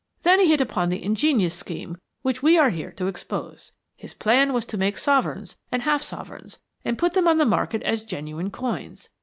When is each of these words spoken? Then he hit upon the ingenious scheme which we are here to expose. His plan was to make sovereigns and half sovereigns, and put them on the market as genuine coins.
Then 0.23 0.39
he 0.39 0.47
hit 0.47 0.61
upon 0.61 0.89
the 0.89 1.03
ingenious 1.03 1.53
scheme 1.53 1.95
which 2.23 2.41
we 2.41 2.57
are 2.57 2.71
here 2.71 2.91
to 2.93 3.05
expose. 3.05 3.73
His 3.95 4.15
plan 4.15 4.51
was 4.51 4.65
to 4.65 4.77
make 4.79 4.97
sovereigns 4.97 5.59
and 5.71 5.83
half 5.83 6.01
sovereigns, 6.01 6.57
and 6.83 6.97
put 6.97 7.13
them 7.13 7.27
on 7.27 7.37
the 7.37 7.45
market 7.45 7.83
as 7.83 8.03
genuine 8.03 8.49
coins. 8.49 9.09